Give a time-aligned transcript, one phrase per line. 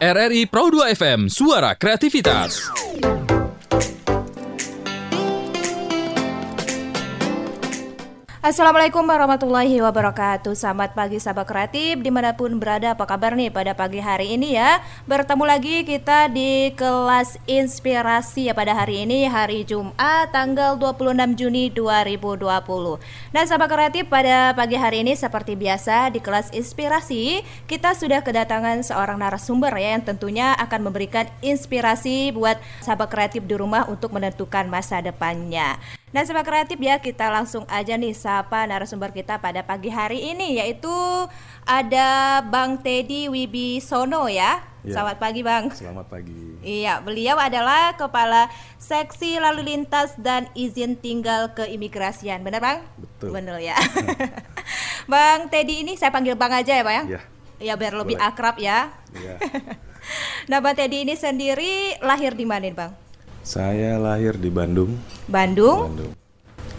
[0.00, 2.70] RRI Pro 2 FM, suara kreativitas.
[8.48, 10.56] Assalamualaikum warahmatullahi wabarakatuh.
[10.56, 12.00] Selamat pagi sahabat kreatif.
[12.00, 14.80] Di mana pun berada apa kabar nih pada pagi hari ini ya?
[15.04, 21.68] Bertemu lagi kita di kelas inspirasi ya pada hari ini Hari Jumat tanggal 26 Juni
[21.68, 28.24] 2020 Dan sahabat kreatif pada pagi hari ini seperti biasa di kelas inspirasi Kita sudah
[28.24, 34.08] kedatangan seorang narasumber ya Yang tentunya akan memberikan inspirasi buat sahabat kreatif di rumah Untuk
[34.16, 39.60] menentukan masa depannya Nah, sobat kreatif ya, kita langsung aja nih sapa narasumber kita pada
[39.60, 40.88] pagi hari ini yaitu
[41.68, 44.64] ada Bang Teddy Wibisono ya.
[44.88, 44.94] Ya.
[44.96, 45.68] Selamat pagi, Bang.
[45.68, 46.56] Selamat pagi.
[46.64, 48.48] Iya, beliau adalah kepala
[48.80, 52.40] seksi lalu lintas dan izin tinggal keimigrasian.
[52.40, 52.78] Benar, Bang?
[52.96, 53.36] Betul.
[53.36, 53.76] Benar ya.
[55.12, 57.20] bang Teddy ini saya panggil Bang aja ya, Bang ya?
[57.20, 57.22] Ya.
[57.58, 58.28] Ya biar lebih Boleh.
[58.32, 58.96] akrab ya.
[59.12, 59.36] Ya.
[60.48, 62.96] Nah, Bang Teddy ini sendiri lahir di mana, Bang?
[63.42, 64.98] Saya lahir di Bandung,
[65.30, 65.92] Bandung.
[65.92, 66.12] Bandung.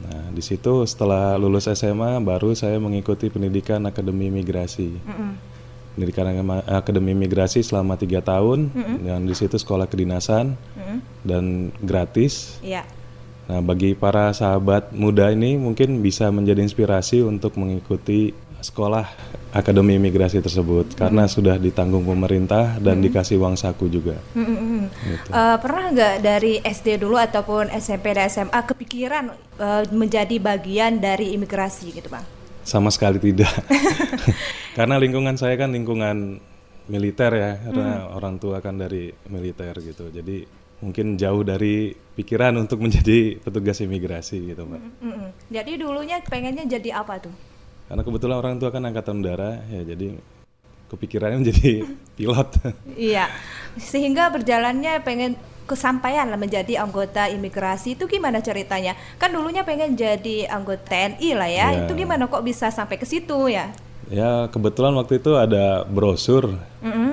[0.00, 4.96] Nah, di situ setelah lulus SMA baru saya mengikuti pendidikan Akademi Migrasi.
[5.92, 8.70] Pendidikan Agama- Akademi Migrasi selama tiga tahun,
[9.04, 10.56] dan di situ sekolah kedinasan
[11.26, 12.56] dan gratis.
[12.64, 12.86] Iya.
[13.50, 19.04] Nah, bagi para sahabat muda ini mungkin bisa menjadi inspirasi untuk mengikuti sekolah
[19.50, 24.14] Akademi Imigrasi tersebut karena sudah ditanggung pemerintah dan dikasih uang saku juga.
[24.38, 24.86] Mm-mm.
[24.86, 25.28] Gitu.
[25.34, 31.34] Eh, pernah nggak dari SD dulu ataupun SMP dan SMA kepikiran eh, menjadi bagian dari
[31.34, 32.22] imigrasi gitu bang?
[32.62, 33.50] Sama sekali tidak.
[34.78, 36.38] karena lingkungan saya kan lingkungan
[36.86, 40.14] militer ya, karena orang tua kan dari militer gitu.
[40.14, 40.46] Jadi
[40.78, 44.82] mungkin jauh dari pikiran untuk menjadi petugas imigrasi gitu, Mbak.
[45.02, 45.28] Mm-mm.
[45.50, 47.49] Jadi dulunya pengennya jadi apa tuh?
[47.90, 50.14] Karena kebetulan orang tua kan angkatan udara ya, jadi
[50.94, 51.82] kepikirannya menjadi
[52.16, 52.48] pilot.
[52.94, 53.26] iya.
[53.74, 55.34] Sehingga berjalannya pengen
[55.66, 58.94] kesampaian lah menjadi anggota imigrasi itu gimana ceritanya?
[59.18, 61.66] Kan dulunya pengen jadi anggota TNI lah ya.
[61.74, 61.78] Iya.
[61.86, 63.74] Itu gimana kok bisa sampai ke situ ya?
[64.10, 66.58] Ya kebetulan waktu itu ada brosur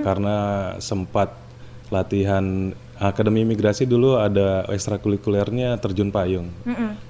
[0.02, 0.38] karena
[0.82, 1.30] sempat
[1.94, 6.50] latihan Akademi Imigrasi dulu ada ekstrakurikulernya terjun payung.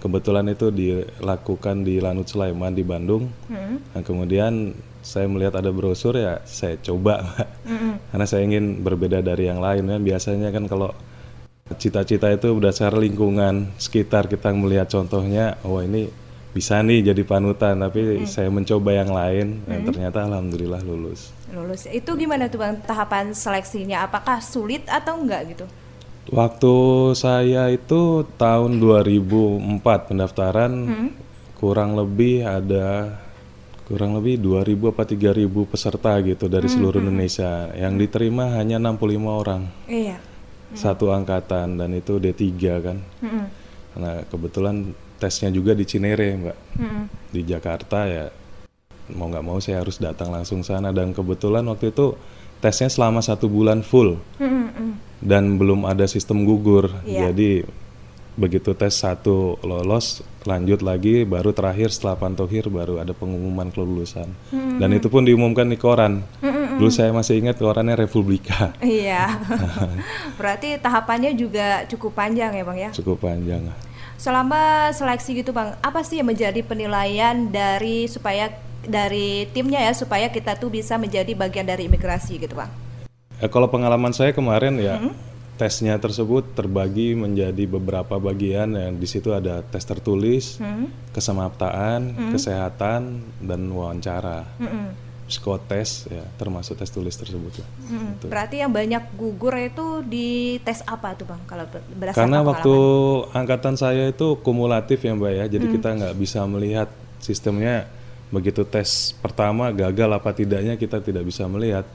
[0.04, 3.32] Kebetulan itu dilakukan di Lanut Sulaiman di Bandung.
[3.96, 7.48] Nah, kemudian saya melihat ada brosur ya saya coba Mbak.
[8.12, 10.02] karena saya ingin berbeda dari yang lain kan.
[10.04, 10.92] Biasanya kan kalau
[11.76, 16.08] cita-cita itu berdasar lingkungan sekitar kita melihat contohnya oh ini
[16.56, 21.88] bisa nih jadi panutan tapi saya mencoba yang lain dan ternyata alhamdulillah lulus Lulus.
[21.88, 24.04] Itu gimana tuh bang tahapan seleksinya?
[24.04, 25.68] Apakah sulit atau enggak gitu?
[26.32, 26.76] waktu
[27.16, 30.72] saya itu tahun 2004 pendaftaran
[31.56, 33.16] kurang lebih ada
[33.88, 37.72] kurang lebih 2000 apa 3000 peserta gitu dari seluruh Indonesia.
[37.72, 39.64] Yang diterima hanya 65 orang.
[39.88, 40.20] Iya.
[40.68, 42.44] satu angkatan dan itu D3
[42.84, 43.00] kan.
[43.96, 46.58] Nah kebetulan tesnya juga di Cinere mbak.
[47.32, 48.28] Di Jakarta ya
[49.14, 50.92] mau nggak mau saya harus datang langsung sana.
[50.92, 52.18] Dan kebetulan waktu itu
[52.60, 54.18] tesnya selama satu bulan full.
[55.18, 56.94] Dan belum ada sistem gugur.
[57.06, 57.32] Iya.
[57.32, 57.66] jadi
[58.38, 64.30] begitu tes satu lolos lanjut lagi baru terakhir setelah pantohir baru ada pengumuman kelulusan.
[64.78, 66.22] Dan itu pun diumumkan di koran.
[66.78, 68.78] Dulu saya masih ingat korannya Republika.
[68.78, 69.42] Iya.
[70.40, 72.90] Berarti tahapannya juga cukup panjang ya bang ya.
[72.94, 73.74] cukup panjang.
[74.18, 78.50] Selama seleksi gitu bang, apa sih yang menjadi penilaian dari supaya
[78.88, 82.72] dari timnya ya supaya kita tuh bisa menjadi bagian dari imigrasi gitu bang?
[83.38, 84.98] Eh, kalau pengalaman saya kemarin ya
[85.58, 90.62] tesnya tersebut terbagi menjadi beberapa bagian yang di situ ada tes tertulis,
[91.12, 94.46] kesemaptaan, kesehatan dan wawancara.
[95.28, 97.68] Psikotes ya termasuk tes tulis tersebut ya.
[97.92, 98.32] Mm-mm.
[98.32, 101.42] Berarti yang banyak gugur itu di tes apa tuh bang?
[101.44, 102.76] Kalau ber- berdasarkan Karena waktu
[103.36, 106.88] angkatan saya itu kumulatif ya mbak ya, jadi kita nggak bisa melihat
[107.20, 107.92] sistemnya
[108.28, 111.88] begitu tes pertama gagal apa tidaknya kita tidak bisa melihat.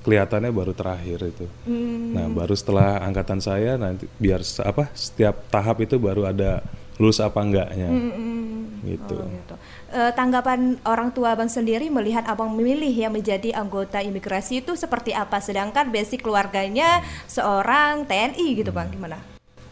[0.00, 1.44] Kelihatannya baru terakhir itu.
[2.16, 6.64] Nah baru setelah angkatan saya nanti biar apa setiap tahap itu baru ada
[7.00, 7.88] lulus apa enggaknya,
[8.84, 9.16] gitu.
[9.16, 9.54] Oh, gitu.
[9.88, 15.16] Eh, tanggapan orang tua abang sendiri melihat abang memilih yang menjadi anggota imigrasi itu seperti
[15.16, 15.40] apa?
[15.40, 19.16] Sedangkan basic keluarganya seorang TNI gitu bang, gimana?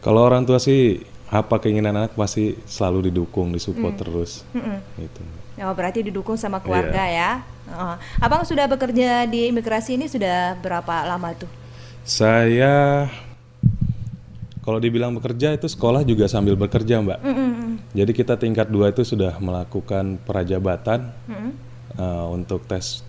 [0.00, 4.48] Kalau orang tua sih apa keinginan anak pasti selalu didukung, disupport terus,
[4.96, 5.20] gitu.
[5.58, 7.42] Oh, berarti didukung sama keluarga ya.
[7.68, 7.96] Oh.
[8.22, 11.50] Abang sudah bekerja di imigrasi ini sudah berapa lama tuh?
[12.06, 13.04] Saya
[14.64, 17.20] kalau dibilang bekerja itu sekolah juga sambil bekerja mbak.
[17.96, 21.08] Jadi kita tingkat dua itu sudah melakukan prajabatan
[21.96, 23.00] eh, untuk tes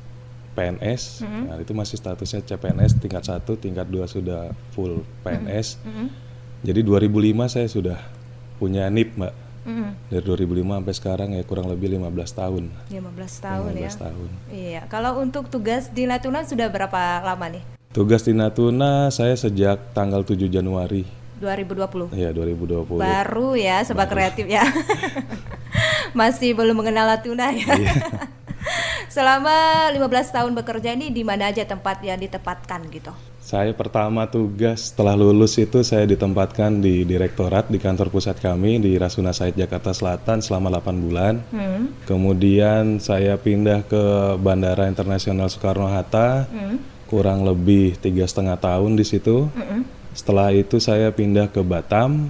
[0.55, 1.23] PNS.
[1.23, 5.79] Nah, itu masih statusnya CPNS tingkat satu, tingkat dua sudah full PNS.
[6.59, 7.99] Jadi 2005 saya sudah
[8.59, 9.33] punya NIP mbak.
[10.09, 12.63] Dari 2005 sampai sekarang ya kurang lebih 15 tahun.
[12.89, 13.91] 15 tahun 15 ya.
[13.95, 14.29] tahun.
[14.49, 17.63] Iya, kalau untuk tugas di Natuna sudah berapa lama nih?
[17.89, 21.05] Tugas di Natuna saya sejak tanggal 7 Januari
[21.39, 22.13] 2020.
[22.13, 22.99] ya 2020.
[22.99, 24.65] Baru ya, sebab kreatif ya.
[26.19, 27.69] Masih belum mengenal Natuna ya.
[27.73, 27.93] Iya.
[29.15, 30.05] Selama 15
[30.35, 33.09] tahun bekerja ini di mana aja tempat yang ditempatkan gitu?
[33.49, 38.93] Saya pertama tugas setelah lulus itu saya ditempatkan di direktorat di kantor pusat kami di
[38.93, 41.41] Rasuna Said Jakarta Selatan selama 8 bulan.
[42.05, 46.45] Kemudian saya pindah ke Bandara Internasional Soekarno Hatta
[47.09, 49.49] kurang lebih tiga setengah tahun di situ.
[50.13, 52.29] Setelah itu saya pindah ke Batam.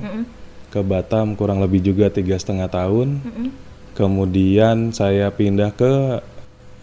[0.71, 3.19] Ke Batam kurang lebih juga tiga setengah tahun.
[3.91, 6.23] Kemudian saya pindah ke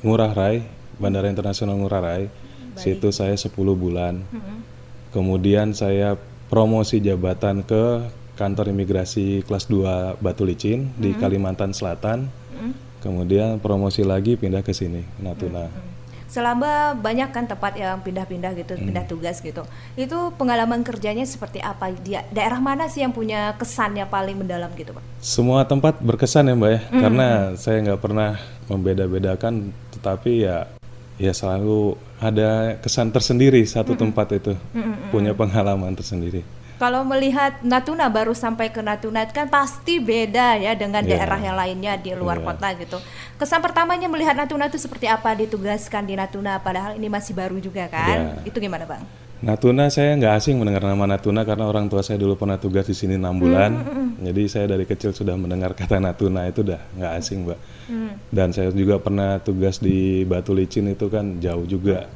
[0.05, 0.61] Ngurah Rai,
[1.01, 2.45] Bandara Internasional Ngurah Rai.
[2.77, 4.23] Situ saya 10 bulan.
[5.11, 8.05] Kemudian saya promosi jabatan ke
[8.37, 12.29] kantor imigrasi kelas 2 Batu Licin di Kalimantan Selatan.
[13.01, 15.71] Kemudian promosi lagi pindah ke sini, Natuna.
[16.27, 19.63] Selama banyak kan tempat yang pindah-pindah gitu, pindah tugas gitu.
[19.95, 21.95] Itu pengalaman kerjanya seperti apa?
[21.95, 25.07] Di daerah mana sih yang punya kesan yang paling mendalam gitu, Pak?
[25.23, 30.67] Semua tempat berkesan ya Mbak ya, karena saya nggak pernah membeda-bedakan, tetapi ya
[31.17, 34.53] ya selalu ada kesan tersendiri satu tempat itu
[35.09, 36.45] punya pengalaman tersendiri.
[36.77, 41.17] Kalau melihat Natuna baru sampai ke Natuna kan pasti beda ya dengan Iya.
[41.25, 42.45] daerah yang lainnya di luar Iya.
[42.53, 42.99] kota gitu.
[43.41, 47.89] Kesan pertamanya melihat Natuna itu seperti apa ditugaskan di Natuna padahal ini masih baru juga
[47.89, 48.45] kan?
[48.45, 48.53] Iya.
[48.53, 49.01] Itu gimana, Bang?
[49.41, 52.93] Natuna saya nggak asing mendengar nama Natuna karena orang tua saya dulu pernah tugas di
[52.93, 53.73] sini enam bulan.
[54.19, 57.61] Jadi saya dari kecil sudah mendengar kata Natuna itu udah nggak asing, Mbak.
[58.29, 62.09] Dan saya juga pernah tugas di Batu Licin itu kan jauh juga.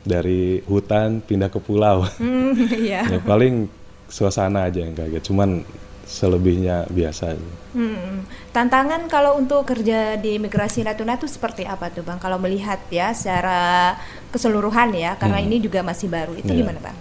[0.00, 2.06] Dari hutan pindah ke pulau.
[2.16, 3.04] Hmm, Iya.
[3.06, 3.68] ya paling
[4.06, 5.22] suasana aja yang kaget.
[5.22, 5.60] Cuman
[6.02, 7.30] selebihnya biasa.
[7.30, 7.48] aja.
[7.70, 12.18] Hmm, Tantangan kalau untuk kerja di imigrasi Natuna itu seperti apa tuh Bang?
[12.18, 13.94] Kalau melihat ya secara
[14.28, 16.34] keseluruhan ya, karena ini juga masih baru.
[16.34, 16.66] Itu Iya.
[16.66, 16.96] gimana Bang?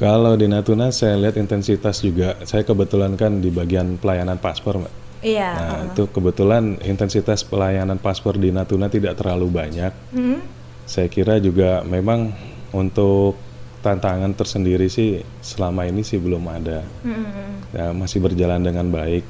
[0.00, 2.32] Kalau di Natuna saya lihat intensitas juga.
[2.48, 4.94] Saya kebetulan kan di bagian pelayanan paspor, Mbak.
[5.20, 5.50] Iya.
[5.52, 9.92] Nah, itu kebetulan intensitas pelayanan paspor di Natuna tidak terlalu banyak.
[10.16, 10.40] Hmm,
[10.88, 12.32] Saya kira juga memang
[12.72, 13.36] untuk
[13.84, 16.80] tantangan tersendiri sih selama ini sih belum ada.
[17.04, 19.22] hmm, Ya, masih berjalan dengan baik.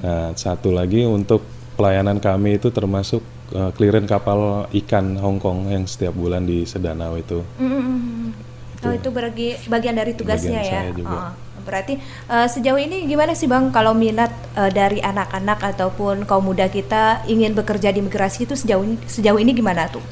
[0.00, 1.44] Nah, satu lagi untuk
[1.76, 3.20] pelayanan kami itu termasuk
[3.52, 7.44] uh, clearance kapal ikan Hong Kong yang setiap bulan di Sedanau itu.
[7.60, 8.49] hmm.
[8.80, 10.80] Oh itu bagi bagian dari tugasnya Bagian ya.
[10.80, 11.12] saya juga.
[11.12, 11.32] Oh,
[11.64, 16.66] berarti eh, sejauh ini gimana sih Bang kalau minat eh, dari anak-anak ataupun kaum muda
[16.72, 20.02] kita ingin bekerja di imigrasi itu sejauh ini sejauh ini gimana tuh?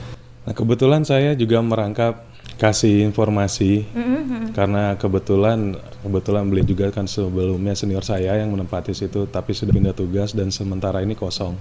[0.44, 2.24] Nah, kebetulan saya juga merangkap
[2.58, 3.86] kasih informasi
[4.50, 9.94] karena kebetulan kebetulan beliau juga kan sebelumnya senior saya yang menempati situ tapi sudah pindah
[9.94, 11.54] tugas dan sementara ini kosong.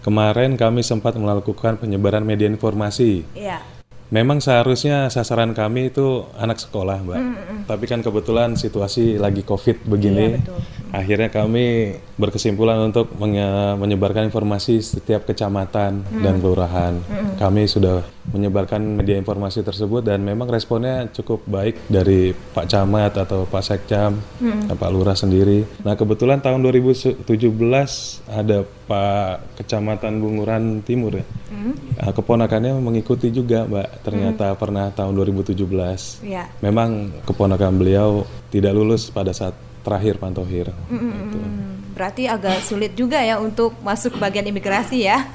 [0.00, 3.28] Kemarin kami sempat melakukan penyebaran media informasi.
[3.36, 3.81] Iya.
[4.12, 7.20] Memang seharusnya sasaran kami itu anak sekolah, Mbak.
[7.64, 10.36] Tapi kan kebetulan situasi lagi Covid begini.
[10.36, 10.60] Iya, betul.
[10.92, 17.00] Akhirnya kami berkesimpulan untuk menye- menyebarkan informasi setiap kecamatan dan kelurahan.
[17.40, 23.42] Kami sudah menyebarkan media informasi tersebut dan memang responnya cukup baik dari Pak Camat atau
[23.50, 24.22] Pak Sekcam,
[24.70, 25.66] Pak Lurah sendiri.
[25.82, 27.26] Nah kebetulan tahun 2017
[28.30, 31.26] ada Pak Kecamatan Bunguran Timur ya.
[32.02, 34.02] Nah, keponakannya mengikuti juga Mbak.
[34.02, 36.22] Ternyata pernah tahun 2017.
[36.26, 36.50] Ya.
[36.58, 40.70] Memang keponakan beliau tidak lulus pada saat terakhir Pantohir.
[40.70, 40.96] Gitu.
[40.96, 45.18] Hmm, berarti agak sulit juga ya untuk masuk ke bagian imigrasi ya.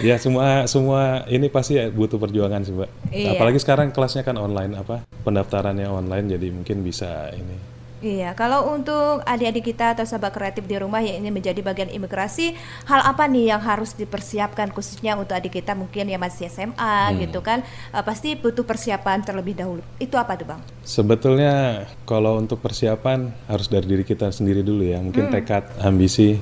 [0.00, 2.90] Ya semua semua ini pasti butuh perjuangan sih Mbak.
[3.12, 3.30] Iya.
[3.36, 7.75] Apalagi sekarang kelasnya kan online apa pendaftarannya online jadi mungkin bisa ini.
[8.04, 12.52] Iya, kalau untuk adik-adik kita atau sahabat kreatif di rumah yang ingin menjadi bagian imigrasi,
[12.84, 17.40] hal apa nih yang harus dipersiapkan khususnya untuk adik kita mungkin yang masih SMA gitu
[17.40, 19.80] kan, eh, pasti butuh persiapan terlebih dahulu.
[19.96, 20.60] Itu apa tuh bang?
[20.84, 25.00] Sebetulnya kalau untuk persiapan harus dari diri kita sendiri dulu ya.
[25.00, 26.36] Mungkin tekad, ambisi,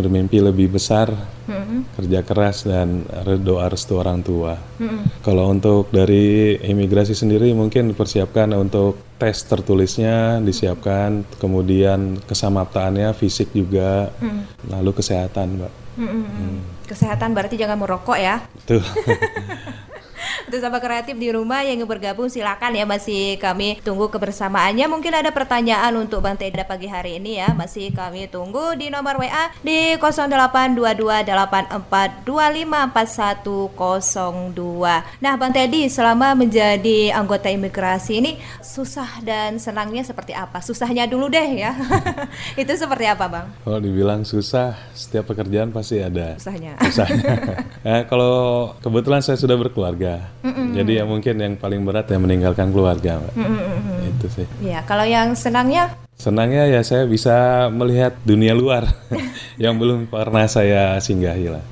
[0.00, 1.12] bermimpi lebih besar,
[2.00, 3.04] kerja keras dan
[3.44, 4.56] doa restu orang tua.
[5.20, 14.08] Kalau untuk dari imigrasi sendiri mungkin dipersiapkan untuk tes tertulisnya disiapkan, kemudian kesamaptaannya, fisik juga,
[14.64, 15.72] lalu kesehatan, Mbak.
[16.88, 18.40] Kesehatan berarti jangan merokok ya.
[18.64, 18.80] Tuh.
[20.46, 24.86] Untuk sahabat kreatif di rumah yang bergabung silakan ya masih kami tunggu kebersamaannya.
[24.86, 27.54] Mungkin ada pertanyaan untuk Bang Teda pagi hari ini ya.
[27.54, 29.96] Masih kami tunggu di nomor WA di
[33.70, 35.20] 082284254102.
[35.20, 40.60] Nah, Bang Teddy selama menjadi anggota imigrasi ini susah dan senangnya seperti apa?
[40.60, 41.72] Susahnya dulu deh ya.
[42.60, 43.46] Itu seperti apa, Bang?
[43.64, 46.76] Kalau dibilang susah, setiap pekerjaan pasti ada Susahnya.
[46.84, 47.36] susahnya.
[47.84, 50.19] Nah, kalau kebetulan saya sudah berkeluarga,
[50.72, 53.34] jadi ya mungkin yang paling berat ya meninggalkan keluarga, Mbak.
[54.16, 54.46] Itu sih.
[54.64, 58.84] Ya, kalau yang senangnya Senangnya ya saya bisa melihat dunia luar
[59.62, 61.64] yang belum pernah saya singgahi lah.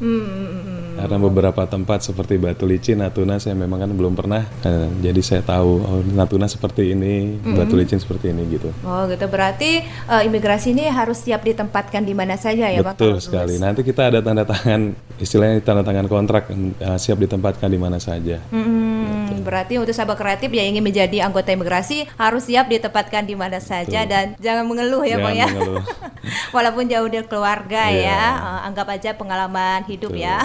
[0.99, 4.43] Karena beberapa tempat seperti Batu Licin, Natuna saya memang kan belum pernah.
[4.67, 8.73] Eh, jadi saya tahu oh Natuna seperti ini, Batu Licin seperti ini gitu.
[8.83, 12.97] Oh gitu berarti eh, imigrasi ini harus siap ditempatkan di mana saja ya bang?
[12.97, 13.61] Betul sekali.
[13.61, 18.41] Nanti kita ada tanda tangan, istilahnya tanda tangan kontrak eh, siap ditempatkan di mana saja.
[18.49, 23.61] Hmm, berarti untuk sahabat kreatif yang ingin menjadi anggota imigrasi harus siap ditempatkan di mana
[23.61, 25.47] saja dan jangan mengeluh ya bang Jangan ya.
[25.51, 25.85] mengeluh.
[26.57, 28.05] Walaupun jauh dari keluarga Iya.
[28.05, 30.39] ya, eh, anggap aja pengalaman hidup ya.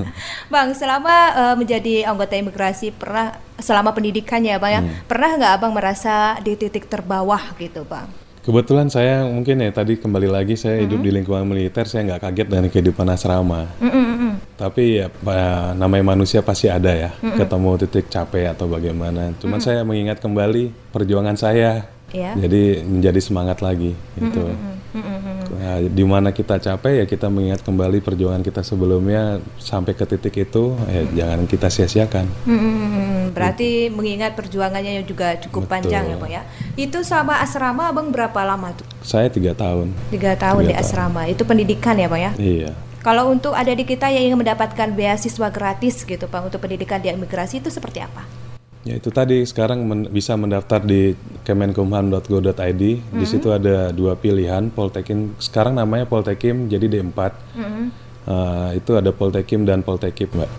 [0.52, 4.92] bang selama eh, menjadi anggota imigrasi pernah selama pendidikannya ya bang ya, Hmm.
[5.04, 8.06] pernah nggak abang merasa di titik terbawah gitu bang?
[8.38, 12.46] Kebetulan saya mungkin ya tadi kembali lagi saya hidup di lingkungan militer, saya nggak kaget
[12.48, 13.68] dengan kehidupan asrama.
[14.56, 15.06] Tapi ya
[15.76, 19.36] namanya manusia pasti ada ya, ketemu titik capek atau bagaimana.
[19.36, 22.32] Cuman saya mengingat kembali perjuangan saya, Ya.
[22.32, 24.48] jadi menjadi semangat lagi gitu.
[25.58, 30.48] Nah, di mana kita capek ya kita mengingat kembali perjuangan kita sebelumnya sampai ke titik
[30.48, 32.24] itu, ya jangan kita sia-siakan.
[32.48, 35.72] Hmm, berarti mengingat perjuangannya yang juga cukup Betul.
[35.92, 36.42] panjang ya bang ya.
[36.80, 38.88] Itu sama asrama abang berapa lama tuh?
[39.04, 40.84] Saya tiga tahun, Tiga tahun Tiga di tahun.
[40.88, 41.22] asrama.
[41.28, 42.32] Itu pendidikan ya bang ya.
[42.40, 42.70] iya.
[42.98, 47.60] Kalau untuk adik kita yang ingin mendapatkan beasiswa gratis gitu bang untuk pendidikan di imigrasi
[47.62, 48.24] itu seperti apa?
[48.88, 51.12] Ya itu tadi sekarang men- bisa mendaftar di
[51.44, 52.82] kemenkumham.go.id.
[53.04, 55.36] Di situ ada dua pilihan Poltekim.
[55.36, 57.20] Sekarang namanya Poltekim jadi D4.
[58.28, 60.50] Eh, itu ada Poltekim dan Poltekip, Mbak.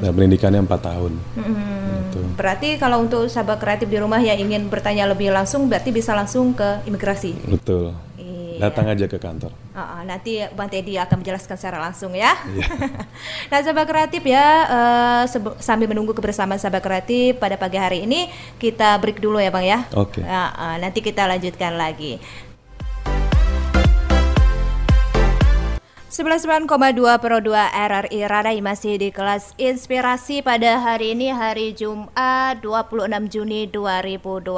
[0.00, 1.12] Nah, pendidikannya 4 tahun.
[1.36, 2.20] Gitu.
[2.36, 6.52] Berarti kalau untuk sahabat kreatif di rumah yang ingin bertanya lebih langsung berarti bisa langsung
[6.52, 7.36] ke imigrasi.
[7.48, 7.96] Betul.
[8.20, 8.68] Iya.
[8.68, 9.52] Datang aja ke kantor.
[9.80, 12.36] Ah, nanti Bang Teddy akan menjelaskan secara langsung ya.
[12.50, 12.68] Iya.
[13.50, 14.46] nah, sahabat kreatif ya,
[15.24, 18.28] sebe- sambil menunggu kebersamaan sahabat kreatif pada pagi hari ini,
[18.60, 19.88] kita break dulu ya Bang ya.
[19.96, 20.20] Oke.
[20.26, 22.20] Ah, ah, nanti kita lanjutkan lagi.
[26.10, 26.66] 99,2
[27.22, 33.70] Pro 2 RRI Radai masih di kelas inspirasi pada hari ini hari Jumat 26 Juni
[33.70, 34.50] 2020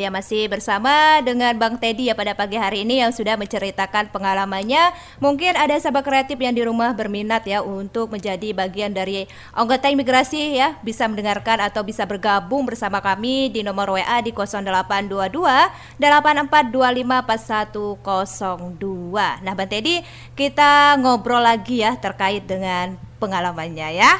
[0.00, 4.96] ya masih bersama dengan Bang Teddy ya pada pagi hari ini yang sudah menceritakan pengalamannya.
[5.20, 10.56] Mungkin ada sahabat kreatif yang di rumah berminat ya untuk menjadi bagian dari anggota imigrasi
[10.56, 10.80] ya.
[10.80, 19.52] Bisa mendengarkan atau bisa bergabung bersama kami di nomor WA di 0822 8425 4102 nah
[19.52, 20.00] Bang Teddy
[20.32, 24.12] kita ngobrol lagi ya terkait dengan pengalamannya ya.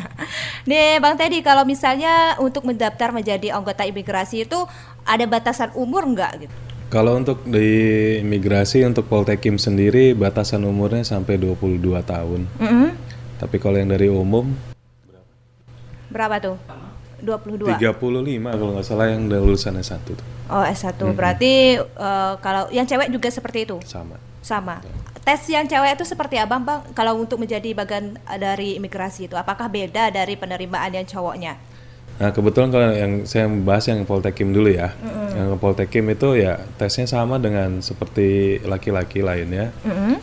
[0.68, 4.58] Nih Bang Teddy kalau misalnya untuk mendaftar menjadi anggota imigrasi itu
[5.06, 6.56] ada batasan umur nggak gitu?
[6.92, 12.40] Kalau untuk di imigrasi untuk Poltekim sendiri batasan umurnya sampai 22 tahun.
[12.60, 12.88] Mm-mm.
[13.40, 14.52] Tapi kalau yang dari umum
[16.12, 16.56] Berapa tuh?
[17.24, 17.78] 22.
[17.80, 20.26] 35 kalau nggak salah yang udah lulusan S1 tuh.
[20.52, 21.00] Oh, S1.
[21.16, 23.80] Berarti eh, kalau yang cewek juga seperti itu?
[23.86, 24.18] Sama.
[24.42, 24.82] Sama.
[25.22, 26.82] Tes yang cewek itu seperti apa, Bang?
[26.98, 31.54] Kalau untuk menjadi bagian dari imigrasi itu, apakah beda dari penerimaan yang cowoknya?
[32.12, 34.90] Nah kebetulan kalau yang saya bahas yang Poltekim dulu ya.
[35.32, 39.70] Yang Poltekim itu ya tesnya sama dengan seperti laki-laki lainnya.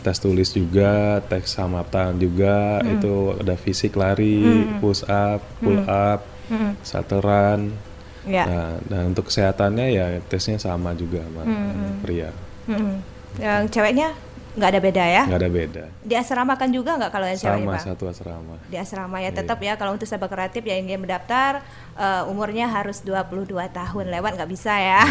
[0.04, 6.28] Tes tulis juga, tes samatan juga, itu ada fisik lari, push up, pull up,
[6.84, 7.72] sateran.
[8.28, 8.46] Ya.
[8.46, 11.44] Nah, dan untuk kesehatannya ya tesnya sama juga sama
[12.04, 12.30] pria.
[12.68, 13.00] Mm-mm.
[13.40, 14.12] Yang ceweknya
[14.60, 15.24] nggak ada beda ya?
[15.26, 15.84] Nggak ada beda.
[16.04, 18.56] Di asrama kan juga nggak kalau yang cewek, Sama satu asrama.
[18.68, 21.64] Di asrama ya tetap ya kalau untuk sahabat kreatif yang ingin mendaftar
[21.96, 25.02] eh, umurnya harus 22 tahun lewat nggak bisa ya.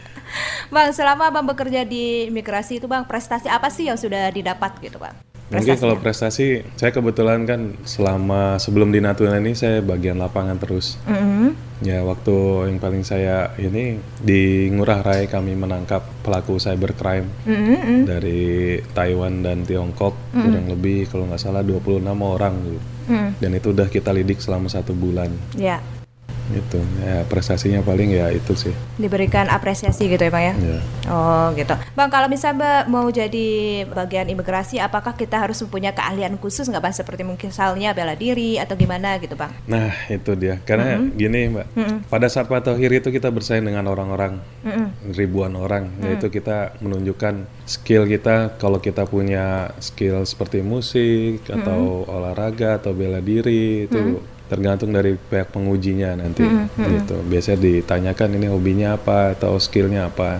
[0.74, 5.00] bang, selama Bang bekerja di imigrasi itu Bang, prestasi apa sih yang sudah didapat gitu,
[5.00, 5.16] Bang?
[5.56, 10.98] Mungkin kalau prestasi, saya kebetulan kan selama sebelum di Natuna ini saya bagian lapangan terus.
[11.04, 11.54] Mhm.
[11.82, 12.32] Ya waktu
[12.70, 18.40] yang paling saya ini di Ngurah Rai kami menangkap pelaku cybercrime Mhm, dari
[18.88, 22.80] Taiwan dan Tiongkok kurang lebih kalau nggak salah 26 orang gitu.
[23.04, 23.30] mhm.
[23.36, 25.28] Dan itu udah kita lidik selama satu bulan.
[25.52, 25.82] Ya,
[26.52, 26.80] Gitu.
[27.00, 28.74] Ya prestasinya paling ya itu sih.
[28.94, 30.54] diberikan apresiasi gitu ya, Bang ya?
[30.54, 30.78] Ya.
[31.10, 32.08] Oh gitu, bang.
[32.08, 33.48] Kalau misalnya Mbak mau jadi
[33.90, 36.94] bagian imigrasi, apakah kita harus mempunyai keahlian khusus nggak bang?
[36.94, 39.50] Seperti mungkin misalnya bela diri atau gimana gitu bang?
[39.66, 40.62] Nah itu dia.
[40.62, 41.66] Karena gini mbak,
[42.06, 44.38] pada saat patohir itu kita bersaing dengan orang-orang
[45.10, 48.56] ribuan orang, yaitu kita menunjukkan skill kita.
[48.60, 54.22] Kalau kita punya skill seperti musik atau olahraga atau bela diri itu
[54.54, 56.46] tergantung dari pihak pengujinya nanti.
[56.78, 57.16] Gitu.
[57.26, 60.38] Biasanya ditanyakan ini hobinya apa atau skillnya apa.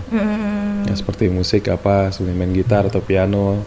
[0.87, 3.59] Ya, seperti musik apa, seperti main gitar atau piano.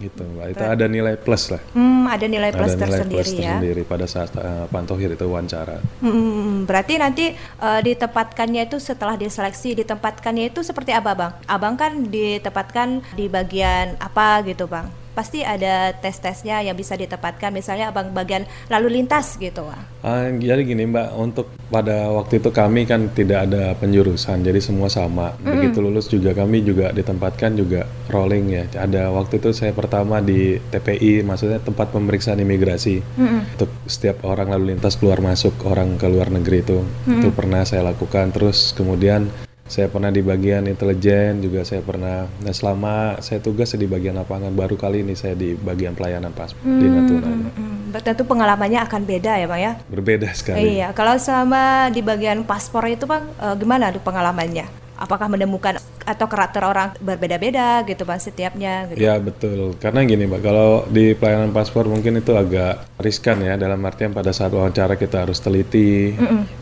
[0.00, 0.56] Gitu mbak.
[0.56, 1.60] Itu ada nilai plus lah.
[1.76, 3.36] Hmm, ada nilai plus ada nilai tersendiri plus ya.
[3.36, 5.76] tersendiri pada saat uh, pantohir itu wawancara.
[6.00, 11.32] Hmm, berarti nanti eh, ditempatkannya itu setelah diseleksi ditempatkannya itu seperti apa bang?
[11.44, 14.88] Abang kan ditempatkan di bagian apa gitu bang?
[15.20, 19.68] Pasti ada tes-tesnya yang bisa ditempatkan misalnya abang bagian lalu lintas gitu.
[20.00, 24.88] Ah, jadi gini Mbak, untuk pada waktu itu kami kan tidak ada penjurusan, jadi semua
[24.88, 25.36] sama.
[25.44, 28.64] Begitu lulus juga kami juga ditempatkan juga rolling ya.
[28.80, 33.04] Ada waktu itu saya pertama di TPI, maksudnya tempat pemeriksaan imigrasi.
[33.20, 37.84] Untuk setiap orang lalu lintas keluar masuk orang ke luar negeri itu, itu pernah saya
[37.92, 38.32] lakukan.
[38.32, 39.28] Terus kemudian
[39.70, 42.26] saya pernah di bagian intelijen juga saya pernah.
[42.42, 46.66] Nah selama saya tugas di bagian lapangan, baru kali ini saya di bagian pelayanan paspor
[46.66, 47.30] di Natuna.
[47.54, 49.72] Hmm, tentu pengalamannya akan beda ya bang ya.
[49.86, 50.82] Berbeda sekali.
[50.82, 54.89] Iya, kalau selama di bagian paspor itu bang, eh, gimana tuh pengalamannya?
[55.00, 58.84] Apakah menemukan atau karakter orang berbeda-beda gitu bang setiapnya?
[58.92, 59.00] Gitu?
[59.00, 63.80] Ya betul, karena gini mbak, kalau di pelayanan paspor mungkin itu agak riskan ya dalam
[63.80, 66.12] artian pada saat wawancara kita harus teliti,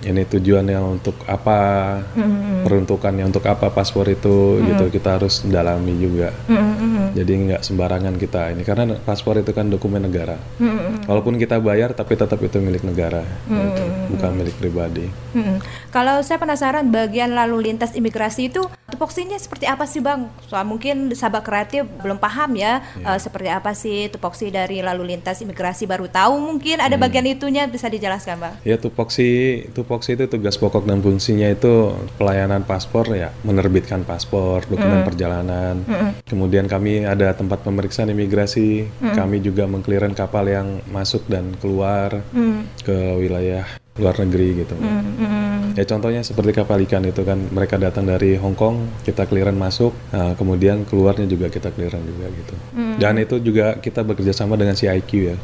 [0.07, 1.98] ini tujuannya untuk apa,
[2.62, 6.31] peruntukannya untuk apa paspor itu, gitu kita harus dalami juga.
[7.18, 10.38] Jadi nggak sembarangan kita ini, karena paspor itu kan dokumen negara.
[11.11, 13.83] Walaupun kita bayar, tapi tetap itu milik negara, gitu,
[14.14, 15.11] bukan milik pribadi.
[15.35, 15.59] Mm-mm.
[15.90, 20.28] Kalau saya penasaran bagian lalu lintas imigrasi itu tupoksinya seperti apa sih bang?
[20.44, 23.14] Soal mungkin sahabat kreatif belum paham ya Iya.
[23.14, 26.84] eh, seperti apa sih tupoksi dari lalu lintas imigrasi baru tahu mungkin Hmm.
[26.84, 28.54] ada bagian itunya bisa dijelaskan bang?
[28.62, 29.28] Ya tupoksi,
[29.70, 35.86] tupoksi itu tugas pokok dan fungsinya itu pelayanan paspor ya, menerbitkan paspor, dokumen perjalanan.
[36.24, 42.24] Kemudian kami ada tempat pemeriksaan imigrasi, kami juga mengkliren kapal yang masuk dan keluar
[42.80, 43.62] ke wilayah
[43.98, 44.74] luar negeri gitu.
[45.78, 49.94] Ya contohnya seperti kapal ikan itu kan mereka datang dari Hong Kong, kita clearan masuk,
[50.11, 52.54] nah, kemudian keluarnya juga kita clearan juga gitu.
[52.98, 55.37] Dan itu juga kita bekerja sama dengan CIQ ya,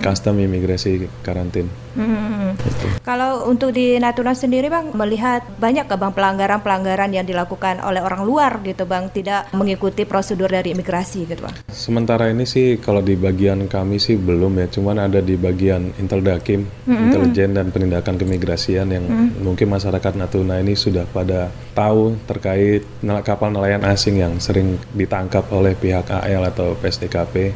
[0.00, 1.68] Custom Imigrasi Karantin.
[1.94, 2.86] Gitu.
[3.06, 8.26] Kalau untuk di Natuna sendiri bang melihat banyak ke bang pelanggaran-pelanggaran yang dilakukan oleh orang
[8.26, 11.54] luar gitu bang tidak mengikuti prosedur dari imigrasi gitu bang?
[11.70, 16.66] Sementara ini sih kalau di bagian kami sih belum ya, cuman ada di bagian Inteldakim,
[16.88, 19.04] intelijen dan penindakan keimigrasian yang
[19.38, 22.82] mungkin masyarakat Natuna ini sudah pada tahu terkait
[23.22, 27.52] kapal nelayan asing yang sering ditangkap oleh pihak AL atau PSDKP.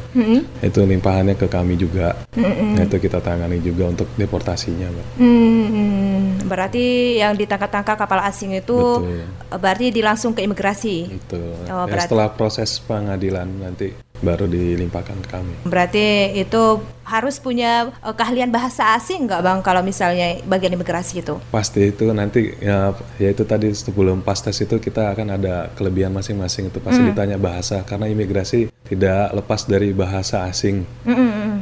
[0.63, 2.15] Itu limpahannya ke kami juga.
[2.37, 5.05] Nah, itu kita tangani juga untuk deportasinya, Mbak.
[5.17, 6.85] Hmm, berarti
[7.17, 9.57] yang ditangkap-tangkap kapal asing itu Betul.
[9.57, 11.09] berarti dilangsung ke imigrasi.
[11.09, 11.57] Betul.
[11.65, 13.89] Oh, Ya, berarti- setelah proses pengadilan nanti
[14.19, 15.53] baru dilimpahkan ke kami.
[15.63, 16.63] Berarti itu
[17.07, 21.39] harus punya eh, keahlian bahasa asing nggak bang kalau misalnya bagian imigrasi itu?
[21.49, 26.11] Pasti itu nanti ya, ya itu tadi sebelum pas tes itu kita akan ada kelebihan
[26.11, 30.83] masing-masing itu pasti ditanya bahasa karena imigrasi tidak lepas dari bahasa asing.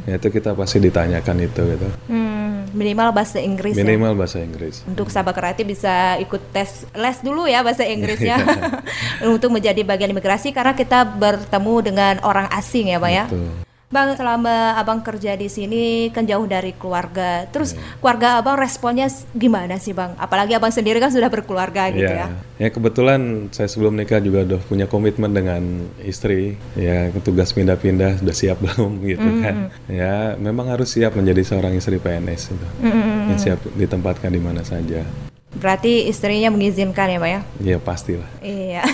[0.04, 1.88] Ya itu kita pasti ditanyakan itu gitu.
[2.10, 2.37] Hmm,
[2.72, 3.84] minimal bahasa Inggris ya.
[3.84, 4.82] Minimal bahasa Inggris.
[4.88, 8.40] Untuk sahabat kreatif bisa ikut tes les dulu ya bahasa Inggrisnya
[9.34, 13.24] untuk menjadi bagian imigrasi karena kita bertemu dengan orang asing ya, Pak ya.
[13.88, 17.48] Bang, selama abang kerja di sini kan jauh dari keluarga.
[17.48, 17.80] Terus Iya.
[18.04, 20.12] keluarga abang responnya gimana sih, Bang?
[20.20, 22.28] Apalagi abang sendiri kan sudah berkeluarga gitu ya.
[22.28, 22.28] Ya.
[22.60, 26.60] ya kebetulan saya sebelum nikah juga udah punya komitmen dengan istri.
[26.76, 29.72] Ya tugas pindah-pindah sudah siap belum gitu kan.
[29.88, 32.66] Ya memang harus siap menjadi seorang istri PNS itu.
[33.32, 35.00] Yang siap ditempatkan di mana saja.
[35.48, 37.40] Berarti istrinya mengizinkan ya, Pak ya?
[37.64, 38.28] Ya pastilah.
[38.44, 38.84] Iya.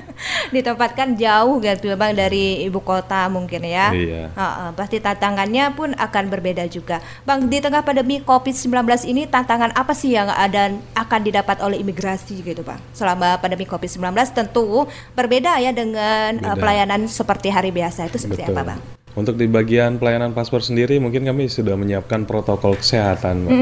[0.54, 3.96] Ditempatkan jauh gitu ya, Bang dari ibu kota mungkin ya.
[3.96, 4.28] Iya.
[4.28, 7.00] Heeh, pasti tantangannya pun akan berbeda juga.
[7.24, 12.44] Bang, di tengah pandemi Covid-19 ini tantangan apa sih yang ada akan didapat oleh imigrasi
[12.44, 12.78] gitu, Bang?
[12.92, 14.84] Selama pandemi Covid-19 tentu
[15.16, 16.60] berbeda ya dengan eh, Beda.
[16.60, 18.04] pelayanan seperti hari biasa.
[18.12, 18.60] Itu seperti Betul.
[18.60, 19.01] apa, Bang?
[19.12, 23.52] Untuk di bagian pelayanan paspor sendiri mungkin kami sudah menyiapkan protokol kesehatan, Mbak.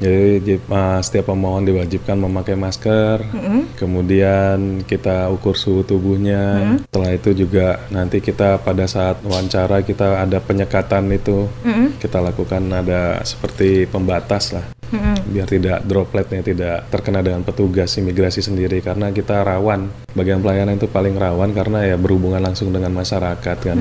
[0.00, 3.20] Jadi di- uh, setiap pemohon diwajibkan memakai masker,
[3.76, 6.76] kemudian kita ukur suhu tubuhnya.
[6.88, 11.44] Setelah itu juga nanti kita pada saat wawancara kita ada penyekatan itu,
[12.00, 14.75] kita lakukan ada seperti pembatas lah.
[15.26, 19.90] Biar tidak dropletnya tidak terkena dengan petugas imigrasi sendiri karena kita rawan.
[20.16, 23.78] Bagian pelayanan itu paling rawan karena ya berhubungan langsung dengan masyarakat kan.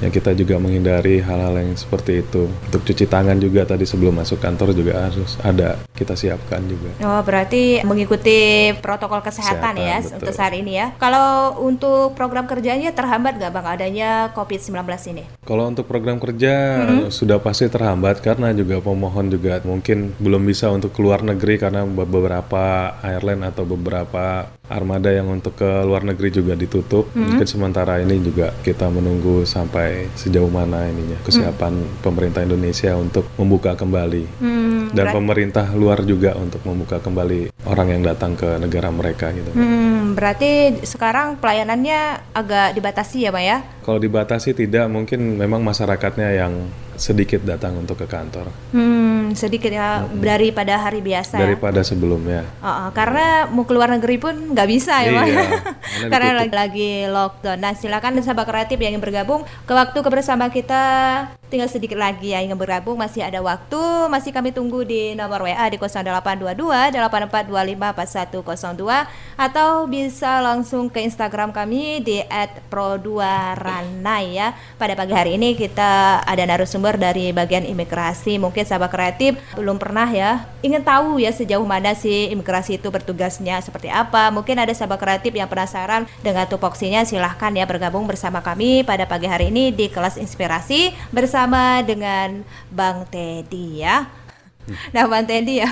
[0.00, 2.48] Ya kita juga menghindari hal-hal yang seperti itu.
[2.48, 6.88] Untuk cuci tangan juga tadi sebelum masuk kantor juga harus ada kita siapkan juga.
[7.04, 10.16] Oh, berarti mengikuti protokol kesehatan, Kesehatan, ya betul.
[10.24, 10.86] untuk saat ini ya.
[10.96, 13.66] Kalau untuk program kerjanya terhambat nggak Bang?
[13.68, 14.80] Adanya Covid-19
[15.12, 15.24] ini?
[15.44, 16.52] Kalau untuk program kerja
[17.12, 22.04] sudah pasti terhambat karena juga pemohon juga mungkin belum bisa untuk keluar negeri karena be-
[22.04, 27.10] beberapa airline atau beberapa armada yang untuk ke luar negeri juga ditutup.
[27.16, 33.74] Mungkin sementara ini juga kita menunggu sampai sejauh mana ininya kesiapan pemerintah Indonesia untuk membuka
[33.74, 34.24] kembali
[34.94, 39.50] dan pemerintah luar juga untuk membuka kembali orang yang datang ke negara mereka gitu.
[39.54, 43.58] Hmm, berarti sekarang pelayanannya agak dibatasi ya, Bang ya?
[43.82, 46.52] Kalau dibatasi tidak, mungkin memang masyarakatnya yang
[47.00, 51.48] sedikit datang untuk ke kantor Hmm, sedikit ya daripada hari biasa ya.
[51.48, 52.44] daripada sebelumnya.
[52.60, 55.24] Oh, oh, karena mau keluar negeri pun nggak bisa ya.
[55.24, 55.48] Iya,
[56.12, 57.56] karena lagi, lagi lockdown.
[57.56, 60.82] Nah, silakan sahabat kreatif yang ingin bergabung ke waktu kebersama kita
[61.50, 65.66] tinggal sedikit lagi ya ingin bergabung masih ada waktu masih kami tunggu di nomor WA
[65.66, 72.22] di 0822 8425 4102 atau bisa langsung ke Instagram kami di
[72.70, 74.54] @pro2ranai ya.
[74.78, 78.38] Pada pagi hari ini kita ada narasumber dari bagian imigrasi.
[78.38, 83.58] Mungkin sahabat kreatif belum pernah ya ingin tahu ya sejauh mana sih imigrasi itu bertugasnya
[83.58, 84.30] seperti apa.
[84.30, 89.26] Mungkin ada sahabat kreatif yang penasaran dengan tupoksinya silahkan ya bergabung bersama kami pada pagi
[89.26, 91.39] hari ini di kelas inspirasi bersama
[91.86, 94.10] dengan Bang Teddy ya.
[94.94, 95.70] Nah, Bang Teddy ya.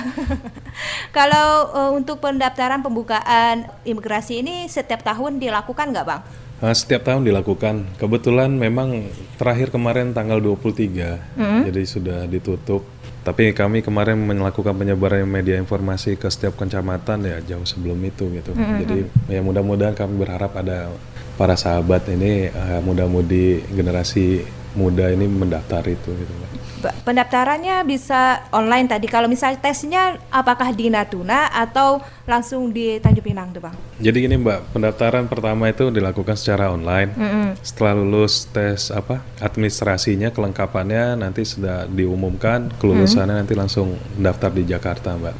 [1.17, 6.21] Kalau eh, untuk pendaftaran pembukaan imigrasi ini setiap tahun dilakukan nggak, Bang?
[6.59, 7.95] Nah, setiap tahun dilakukan.
[7.95, 9.07] Kebetulan memang
[9.39, 11.39] terakhir kemarin tanggal 23,
[11.71, 12.83] jadi sudah ditutup.
[13.23, 18.51] Tapi kami kemarin melakukan penyebaran media informasi ke setiap kecamatan ya jauh sebelum itu gitu.
[18.55, 20.91] Jadi ya mudah-mudahan kami berharap ada
[21.39, 24.43] para sahabat ini eh, muda-mudi generasi
[24.77, 26.33] muda ini mendaftar itu gitu.
[26.79, 29.11] Pendaftarannya bisa online tadi.
[29.11, 33.75] Kalau misalnya tesnya apakah di Natuna atau langsung di Tanjung Pinang tuh, Bang?
[33.99, 37.11] Jadi gini Mbak, pendaftaran pertama itu dilakukan secara online.
[37.59, 45.19] Setelah lulus tes apa administrasinya, kelengkapannya nanti sudah diumumkan, kelulusannya nanti langsung daftar di Jakarta
[45.19, 45.35] Mbak,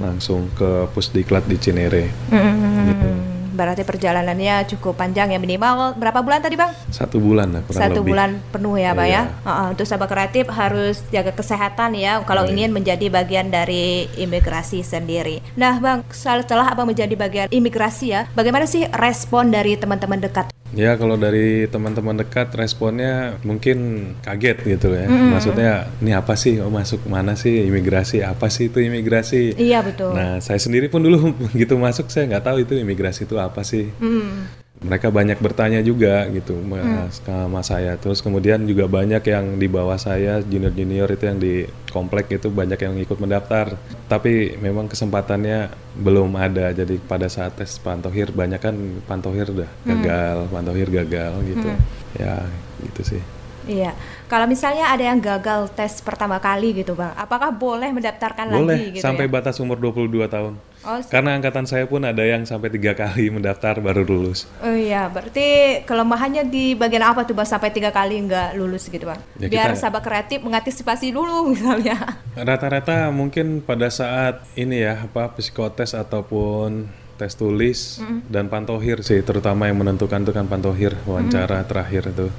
[0.00, 2.08] langsung ke Pusdiklat di Cinere.
[2.32, 3.29] Hmm,
[3.60, 6.72] Berarti perjalanannya cukup panjang ya minimal berapa bulan tadi, Bang?
[6.88, 8.16] Satu bulan lah kurang Satu lebih.
[8.16, 9.12] bulan penuh ya, Pak ya.
[9.12, 9.22] Iya.
[9.44, 12.56] Heeh, untuk sahabat kreatif harus jaga kesehatan ya kalau Iya.
[12.56, 15.44] ingin menjadi bagian dari imigrasi sendiri.
[15.54, 20.48] Nah, Bang, setelah Abang menjadi bagian imigrasi ya, bagaimana sih respon dari teman-teman dekat?
[20.74, 25.06] Ya kalau dari teman-teman dekat responnya mungkin kaget gitu ya.
[25.10, 26.62] Maksudnya ini apa sih?
[26.62, 28.22] Oh masuk mana sih imigrasi?
[28.22, 29.58] Apa sih itu imigrasi?
[29.58, 30.14] Iya, betul.
[30.14, 33.90] Nah, saya sendiri pun dulu begitu masuk saya nggak tahu itu imigrasi itu apa sih.
[33.98, 34.46] Hmm.
[34.80, 38.00] Mereka banyak bertanya juga gitu mas, sama saya.
[38.00, 42.80] Terus kemudian juga banyak yang di bawah saya junior-junior itu yang di komplek itu banyak
[42.80, 43.76] yang ikut mendaftar.
[44.08, 45.68] Tapi memang kesempatannya
[46.00, 46.72] belum ada.
[46.72, 48.72] Jadi pada saat tes pantohir banyak kan
[49.04, 51.68] pantohir udah gagal, pantohir gagal gitu.
[52.16, 52.40] Ya
[52.80, 53.22] gitu sih.
[53.68, 53.92] Iya.
[54.32, 58.96] Kalau misalnya ada yang gagal tes pertama kali gitu, Bang, apakah boleh mendaftarkan Boleh lagi
[58.96, 59.32] gitu sampai ya?
[59.36, 60.56] batas umur 22 tahun.
[60.80, 64.48] Oh, Karena angkatan saya pun ada yang sampai tiga kali mendaftar baru lulus.
[64.64, 69.04] Oh iya, berarti kelemahannya di bagian apa tuh bang sampai tiga kali nggak lulus gitu
[69.04, 69.20] bang?
[69.36, 72.00] Ya, Biar kita- sahabat kreatif mengantisipasi dulu misalnya.
[72.32, 76.88] Rata-rata mungkin pada saat ini ya apa psikotes ataupun
[77.20, 78.00] tes tulis
[78.32, 82.32] dan pantohir sih terutama yang menentukan itu kan pantohir wawancara terakhir itu.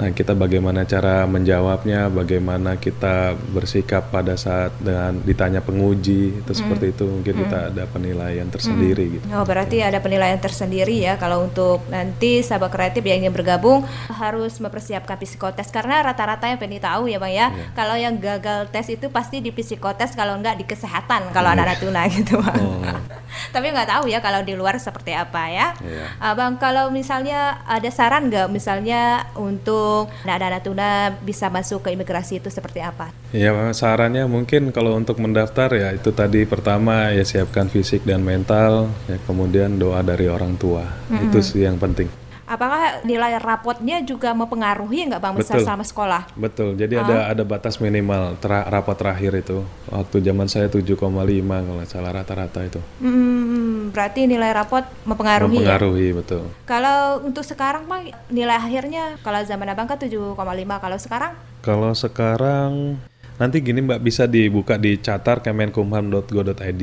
[0.00, 6.96] Nah kita bagaimana cara menjawabnya, bagaimana kita bersikap pada saat dengan ditanya penguji itu seperti
[6.96, 9.24] itu mungkin kita ada penilaian tersendiri gitu.
[9.36, 14.56] Oh berarti ada penilaian tersendiri ya kalau untuk nanti sahabat kreatif yang ingin bergabung harus
[14.56, 19.12] mempersiapkan psikotes karena rata-rata yang pengen tahu ya bang ya kalau yang gagal tes itu
[19.12, 22.64] pasti di psikotes kalau enggak di kesehatan kalau anak-anak tuna gitu bang.
[22.64, 22.80] Oh.
[23.54, 25.68] Tapi nggak tahu ya kalau di luar seperti apa ya.
[25.82, 26.06] Iya.
[26.22, 30.90] Abang kalau misalnya ada saran nggak misalnya untuk anak-anak tuna
[31.22, 33.12] bisa masuk ke imigrasi itu seperti apa?
[33.30, 38.90] Ya sarannya mungkin kalau untuk mendaftar ya itu tadi pertama ya siapkan fisik dan mental
[39.10, 45.02] ya kemudian doa dari orang tua itu sih yang penting Apakah nilai rapotnya juga mempengaruhi
[45.04, 45.66] nggak bang besar Betul.
[45.66, 46.22] sama sekolah?
[46.36, 51.74] betul jadi ada ada batas minimal tera- rapat terakhir itu waktu zaman saya 7,5 kalau
[51.74, 55.58] nggak salah rata-rata itu Hmm, berarti nilai rapot mempengaruhi.
[55.58, 55.74] ya?
[55.74, 60.38] mempengaruhi betul Kalau untuk sekarang bang nilai akhirnya kalau zaman abang kan 7,5
[60.78, 62.94] kalau sekarang kalau sekarang
[63.36, 66.82] nanti gini mbak bisa dibuka di catar kemenkumham.go.id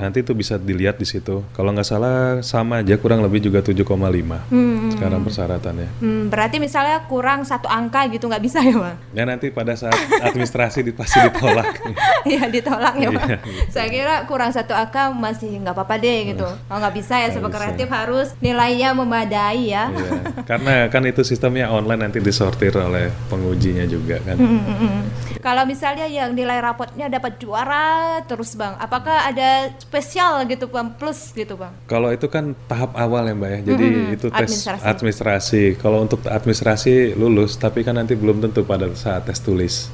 [0.00, 3.86] nanti itu bisa dilihat di situ kalau nggak salah sama aja kurang lebih juga 7,5
[4.94, 8.96] sekarang persyaratannya hmm, berarti misalnya kurang satu angka gitu nggak bisa ya bang?
[9.14, 11.68] Ya nanti pada saat administrasi di- pasti ditolak.
[12.24, 13.28] Iya ditolak ya bang.
[13.28, 16.48] Iya, Saya kira kurang satu angka masih nggak apa-apa deh gitu.
[16.48, 17.38] Oh nggak bisa ya bisa.
[17.52, 19.92] kreatif harus nilainya memadai ya.
[19.92, 20.10] Iya.
[20.48, 24.40] Karena kan itu sistemnya online nanti disortir oleh pengujinya juga kan.
[24.40, 24.96] Mm-mm.
[25.44, 31.36] Kalau misalnya yang nilai rapotnya dapat juara terus bang, apakah ada spesial gitu bang plus
[31.36, 31.74] gitu bang?
[31.84, 33.58] Kalau itu kan tahap awal ya mbak ya.
[33.74, 34.84] Jadi itu tes Administrasi.
[34.88, 35.62] administrasi.
[35.76, 39.92] Kalau untuk administrasi lulus, tapi kan nanti belum tentu pada saat tes tulis.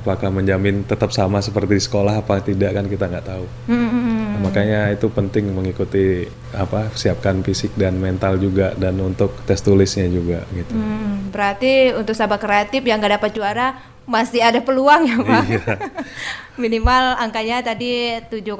[0.00, 3.44] Apakah menjamin tetap sama seperti di sekolah apa tidak kan kita nggak tahu.
[3.68, 10.06] Nah, makanya itu penting mengikuti apa siapkan fisik dan mental juga dan untuk tes tulisnya
[10.08, 10.72] juga gitu.
[10.76, 15.46] Hmm, berarti untuk sahabat kreatif yang nggak dapat juara masih ada peluang ya bang.
[15.50, 15.74] Iya.
[16.62, 18.56] Minimal angkanya tadi 7,5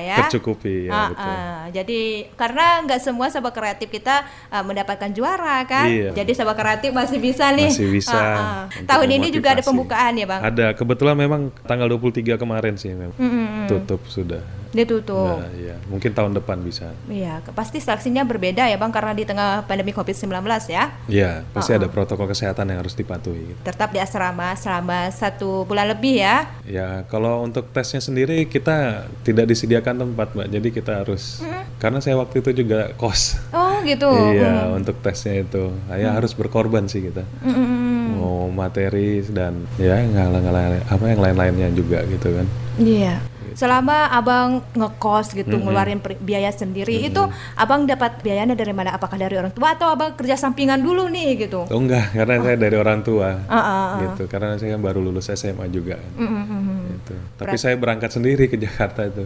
[0.00, 0.16] ya.
[0.24, 1.28] Tercukupi ya Ah, betul.
[1.28, 1.62] ah.
[1.74, 2.00] Jadi
[2.38, 5.90] karena nggak semua sahabat kreatif kita ah, mendapatkan juara kan.
[5.90, 6.14] Iya.
[6.14, 7.68] Jadi sahabat kreatif masih bisa nih.
[7.68, 8.64] Masih bisa ah.
[8.70, 10.40] untuk Tahun ini juga ada pembukaan ya bang.
[10.40, 13.66] Ada, kebetulan memang tanggal 23 kemarin sih memang Mm-mm.
[13.68, 14.40] tutup sudah.
[14.74, 15.38] Ditutup.
[15.38, 16.90] Nah, iya, mungkin tahun depan bisa.
[17.06, 20.34] Iya, pasti seleksinya berbeda ya bang karena di tengah pandemi COVID-19
[20.66, 20.90] ya.
[21.06, 23.54] Iya, pasti ada protokol kesehatan yang harus dipatuhi.
[23.54, 23.60] gitu.
[23.62, 26.50] Tetap di asrama selama satu bulan lebih ya.
[26.66, 30.48] Ya, kalau untuk tesnya sendiri kita tidak disediakan tempat, Mbak.
[30.50, 31.38] Jadi kita harus
[31.78, 33.38] karena saya waktu itu juga kos.
[33.54, 34.10] Oh gitu.
[34.10, 35.70] Iya, untuk tesnya itu.
[35.94, 37.22] Ya harus berkorban sih kita.
[37.46, 38.18] Mm-mm.
[38.18, 42.46] Mau materi dan ya ngalah-ngalah apa yang lain-lainnya juga gitu kan.
[42.80, 43.22] Iya.
[43.54, 47.22] Selama abang ngekos gitu ngeluarin per- biaya sendiri itu
[47.54, 48.92] abang dapat biayanya dari mana?
[48.92, 51.64] Apakah dari orang tua atau abang kerja sampingan dulu nih gitu?
[51.66, 53.30] Oh enggak, karena saya dari orang tua.
[53.46, 53.88] Ah, ah.
[54.02, 56.12] gitu karena saya kan baru lulus SMA juga kan.
[56.18, 56.80] Mm, mm, mm, mm.
[56.94, 57.14] gitu.
[57.36, 59.24] tapi saya berangkat sendiri ke Jakarta itu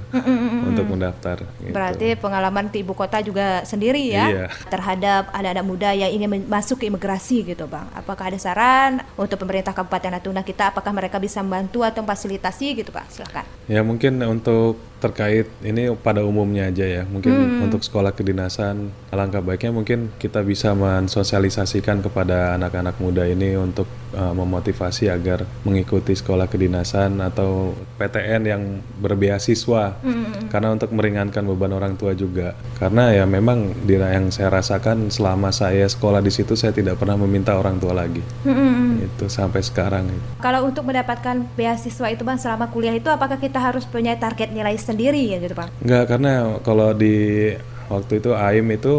[0.66, 1.72] untuk mendaftar gitu.
[1.72, 4.46] Berarti pengalaman di ibu kota juga sendiri ya Iya.
[4.68, 7.86] terhadap anak-anak muda yang ingin masuk ke imigrasi gitu bang.
[7.94, 10.70] Apakah ada saran untuk pemerintah Kabupaten Natuna kita?
[10.70, 13.06] Apakah mereka bisa membantu atau fasilitasi gitu pak?
[13.08, 13.44] Silakan.
[13.68, 17.70] ya mungkin untuk terkait ini pada umumnya aja ya mungkin Hmm.
[17.70, 24.32] untuk sekolah kedinasan alangkah baiknya mungkin kita bisa mensosialisasikan kepada anak-anak muda ini untuk uh,
[24.32, 28.62] memotivasi agar mengikuti sekolah kedinasan atau PTN yang
[28.98, 30.48] berbeasiswa Hmm.
[30.52, 35.50] karena untuk meringankan beban orang tua juga karena ya memang di yang saya rasakan selama
[35.50, 39.02] saya sekolah di situ saya tidak pernah meminta orang tua lagi Hmm.
[39.02, 40.08] itu sampai sekarang.
[40.38, 44.74] Kalau untuk mendapatkan beasiswa itu bang selama kuliah itu apakah kita harus punya target nilai
[44.78, 45.70] sendiri ya gitu bang?
[45.82, 47.52] Enggak, karena kalau di
[47.88, 48.94] waktu itu AIM itu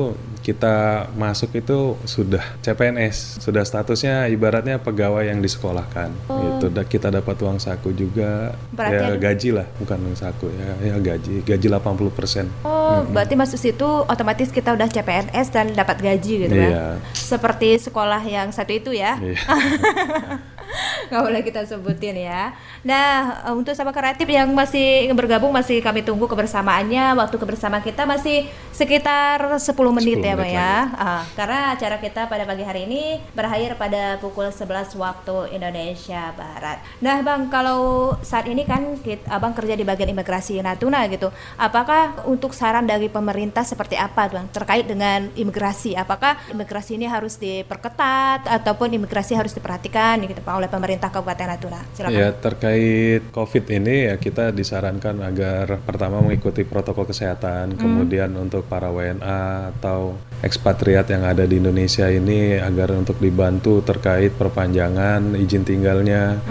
[0.50, 0.76] kita
[1.14, 6.10] masuk itu sudah CPNS, sudah statusnya ibaratnya pegawai yang disekolahkan.
[6.26, 6.66] Gitu.
[6.70, 10.70] Da- kita dapat uang saku juga, Berarti ya ada- gaji lah, bukan uang saku ya,
[10.84, 12.50] ya gaji, gaji 80%.
[12.64, 16.98] Oh, berarti masuk situ otomatis kita udah CPNS dan dapat gaji gitu Iya.
[16.98, 17.14] kan?
[17.14, 19.22] Seperti sekolah yang satu itu ya?
[19.22, 19.38] Iya.
[21.10, 22.54] nggak boleh kita sebutin ya.
[22.86, 27.18] Nah, eh, untuk sahabat kreatif yang masih bergabung masih kami tunggu kebersamaannya.
[27.18, 30.74] Waktu kebersama kita masih sekitar 10 menit 10 ya, menit ya.
[30.96, 36.80] Ah, karena acara kita pada pagi hari ini berakhir pada pukul 11 waktu Indonesia Barat.
[37.04, 41.30] Nah, Bang, kalau saat ini kan kita, Abang kerja di bagian imigrasi Natuna gitu.
[41.60, 45.94] Apakah untuk saran dari pemerintah seperti apa, Bang, terkait dengan imigrasi?
[45.94, 51.82] Apakah imigrasi ini harus diperketat ataupun imigrasi harus diperhatikan gitu Pak oleh pemerintah Kabupaten Natuna?
[51.96, 52.20] Silakan.
[52.20, 58.92] Ya terkait COVID ini ya kita disarankan agar pertama mengikuti protokol kesehatan, kemudian untuk para
[58.92, 66.44] WNA atau ekspatriat yang ada di Indonesia ini agar untuk dibantu terkait perpanjangan izin tinggalnya.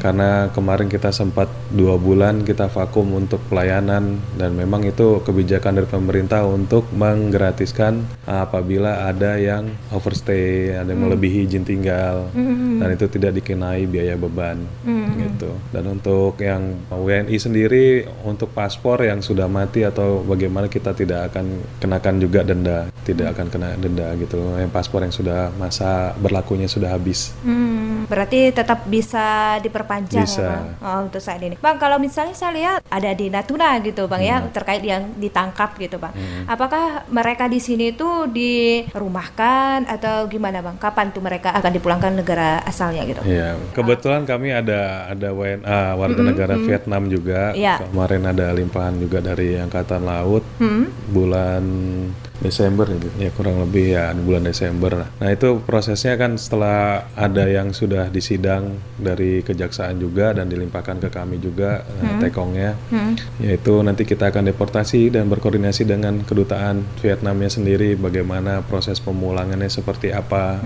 [0.00, 5.88] Karena kemarin kita sempat dua bulan kita vakum untuk pelayanan dan memang itu kebijakan dari
[5.88, 12.32] pemerintah untuk menggratiskan apabila ada yang overstay, ada yang melebihi izin tinggal
[12.80, 14.62] dan itu tidak dikenai biaya beban
[15.18, 15.50] gitu.
[15.74, 21.66] Dan untuk yang WNI sendiri untuk paspor yang sudah mati atau bagaimana kita tidak akan
[21.82, 24.38] kenakan juga denda, tidak akan kena denda gitu.
[24.54, 27.34] Yang paspor yang sudah masa berlakunya sudah habis.
[28.00, 29.26] Hmm, berarti tetap bisa
[29.60, 30.40] diperpanjang Bisa.
[30.40, 30.64] ya, Bang?
[30.80, 31.60] Oh, untuk saat ini.
[31.60, 34.48] Bang, kalau misalnya saya lihat ada di Natuna gitu, Bang ya, Hmm.
[34.50, 36.16] terkait yang ditangkap gitu, Bang.
[36.46, 40.80] Apakah mereka di sini tuh dirumahkan atau gimana, Bang?
[40.80, 43.20] Kapan tuh mereka akan dipulangkan negara asalnya gitu?
[43.26, 47.52] Iya, kebetulan kami ada ada WNA warga negara Vietnam juga.
[47.52, 47.82] Iya.
[47.82, 50.44] Kemarin ada limpahan juga dari Angkatan Laut
[51.10, 51.62] bulan
[52.40, 53.10] Desember gitu.
[53.18, 55.04] ya kurang lebih ya bulan Desember.
[55.20, 61.08] Nah itu prosesnya kan setelah ada yang sudah disidang dari kejaksaan juga dan dilimpahkan ke
[61.10, 62.78] kami juga eh, tekongnya,
[63.42, 70.14] yaitu nanti kita akan deportasi dan berkoordinasi dengan kedutaan Vietnamnya sendiri bagaimana proses pemulangannya seperti
[70.14, 70.62] apa.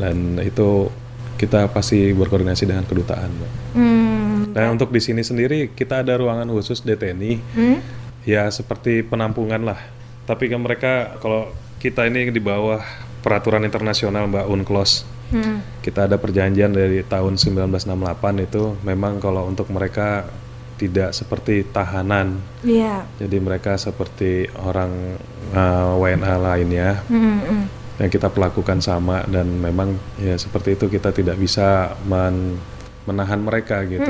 [0.00, 0.88] Dan itu
[1.36, 3.30] kita pasti berkoordinasi dengan kedutaan.
[3.76, 7.78] Hmm, Dan untuk di sini sendiri kita ada ruangan khusus DTNI, hmm?
[8.24, 9.80] ya seperti penampungan lah.
[10.24, 12.80] Tapi kan mereka kalau kita ini di bawah
[13.26, 15.58] peraturan internasional Mbak UNCLOS, Hmm.
[15.82, 20.30] kita ada perjanjian dari tahun 1968 itu memang kalau untuk mereka
[20.78, 23.02] tidak seperti tahanan, Iya.
[23.18, 25.18] jadi mereka seperti orang
[25.50, 27.64] uh, WNA lainnya Hmm, hmm.
[27.98, 32.62] yang kita perlakukan sama dan memang ya seperti itu kita tidak bisa men-
[33.02, 34.06] menahan mereka gitu.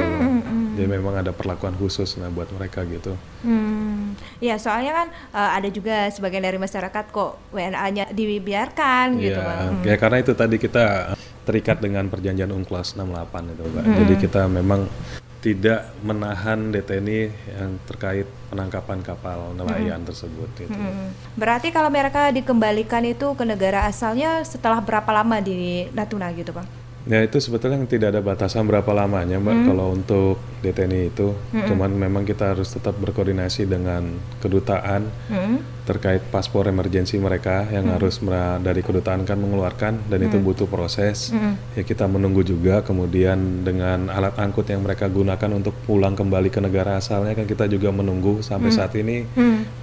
[0.76, 3.16] Jadi memang ada perlakuan khusus nah buat mereka gitu.
[3.40, 4.05] Hmm,
[4.42, 9.74] ya soalnya kan eh, ada juga sebagian dari masyarakat kok WNA-nya dibiarkan gitu, ya, Bang.
[9.82, 13.84] ya karena itu tadi kita terikat dengan perjanjian UNCLOS 68 itu, Pak.
[13.86, 14.90] Jadi kita memang
[15.38, 17.20] tidak menahan DTNI
[17.54, 20.74] yang terkait penangkapan kapal nelayan tersebut gitu.
[20.74, 21.14] Hmm.
[21.38, 26.66] Berarti kalau mereka dikembalikan itu ke negara asalnya setelah berapa lama di Natuna gitu, Bang?
[27.06, 31.94] Ya itu sebetulnya yang tidak ada batasan berapa lamanya mbak kalau untuk DTNI itu, cuman
[31.94, 35.06] memang kita harus tetap berkoordinasi dengan kedutaan.
[35.30, 35.62] Hmm.
[35.86, 41.30] Terkait paspor emergensi mereka yang harus mera- dari kedutaan kan mengeluarkan dan itu butuh proses.
[41.78, 46.58] Ya kita menunggu juga kemudian dengan alat angkut yang mereka gunakan untuk pulang kembali ke
[46.58, 49.22] negara asalnya kan kita juga menunggu sampai saat ini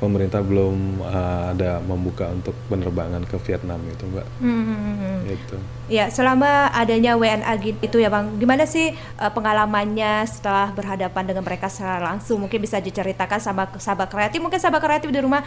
[0.04, 4.28] pemerintah belum uh, ada membuka untuk penerbangan ke Vietnam itu mbak.
[4.44, 5.24] Hmm.
[5.24, 5.58] Itu.
[5.92, 11.68] Ya, selama adanya WNA itu ya Bang, gimana sih eh, pengalamannya setelah berhadapan dengan mereka
[11.68, 12.40] secara langsung?
[12.40, 15.44] Mungkin bisa diceritakan sama sahabat kreatif, mungkin sahabat kreatif di rumah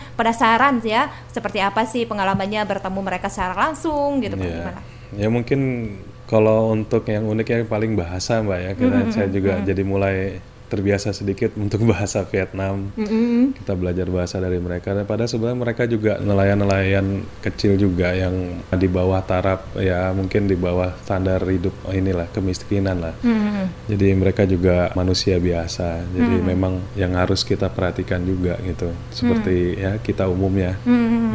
[0.47, 4.57] penasaran ya, seperti apa sih pengalamannya bertemu mereka secara langsung gitu, Bang, Ya.
[4.63, 4.81] gimana?
[5.15, 5.61] Ya mungkin
[6.27, 11.15] kalau untuk yang unik ya paling bahasa mbak ya karena saya juga jadi mulai terbiasa
[11.15, 12.91] sedikit untuk bahasa Vietnam.
[13.57, 14.93] Kita belajar bahasa dari mereka.
[14.93, 20.57] Dan padahal sebenarnya mereka juga nelayan-nelayan kecil juga yang di bawah taraf ya mungkin di
[20.59, 23.15] bawah standar hidup inilah kemiskinan lah.
[23.87, 26.03] Jadi mereka juga manusia biasa.
[26.15, 28.91] Jadi memang yang harus kita perhatikan juga gitu.
[29.11, 30.79] Seperti ya kita umumnya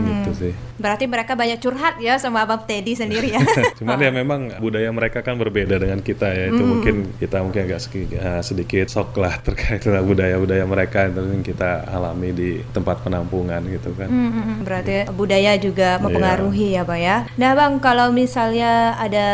[0.01, 0.70] gitu sih.
[0.81, 3.41] Berarti mereka banyak curhat ya sama Abang Teddy sendiri ya.
[3.79, 6.49] Cuman ya memang budaya mereka kan berbeda dengan kita ya.
[6.49, 11.85] Itu mungkin kita mungkin agak eh, sedikit shock lah terkait dengan budaya-budaya mereka yang kita
[11.85, 14.09] alami di tempat penampungan gitu kan.
[14.09, 17.17] Hmm, berarti budaya juga mempengaruhi ya, Bang ya.
[17.37, 19.27] Nah, Bang, kalau misalnya ada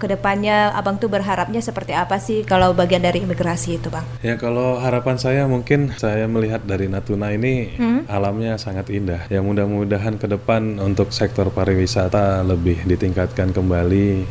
[0.00, 4.08] ke depannya, Abang tuh berharapnya seperti apa sih kalau bagian dari imigrasi itu, Bang?
[4.24, 9.26] Ya kalau harapan saya mungkin saya melihat dari Natuna ini alamnya sangat indah.
[9.28, 14.30] Ya mudah-mudahan ke depan untuk sektor pariwisata lebih ditingkatkan kembali,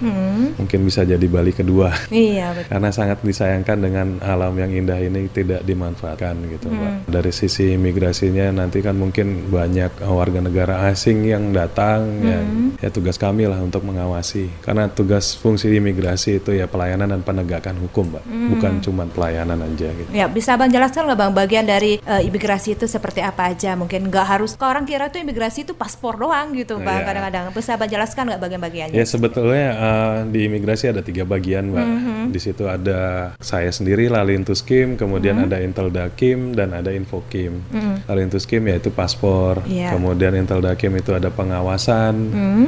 [0.55, 1.91] mungkin bisa jadi Bali kedua.
[2.07, 2.71] Iya, betul.
[2.71, 7.11] Karena sangat disayangkan dengan alam yang indah ini tidak dimanfaatkan gitu, Mbak.
[7.11, 12.39] Dari sisi imigrasinya nanti kan mungkin banyak warga negara asing yang datang ya,
[12.79, 14.47] ya tugas kami lah untuk mengawasi.
[14.63, 18.23] Karena tugas fungsi imigrasi itu ya pelayanan dan penegakan hukum, Mbak.
[18.55, 20.09] Bukan cuma pelayanan aja gitu.
[20.15, 23.75] Ya, bisa Bang jelaskan nggak Bang bagian dari eh, imigrasi itu seperti apa aja?
[23.75, 27.07] Mungkin nggak harus, kalau orang kira tuh imigrasi itu paspor doang gitu Bang Iya.
[27.07, 27.43] kadang-kadang.
[27.49, 28.93] Bisa Bang jelaskan nggak bagian-bagiannya?
[28.93, 31.87] Ya sebetulnya eh, di imigrasi ada tiga bagian, Mbak.
[32.27, 37.63] Di situ ada saya sendiri Lalintuskim, kemudian ada Inteldakim dan ada Infokim.
[38.03, 39.93] Lalintuskim yaitu paspor, Iya.
[39.93, 42.13] kemudian Inteldakim itu ada pengawasan.